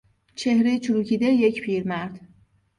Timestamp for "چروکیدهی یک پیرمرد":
0.79-2.19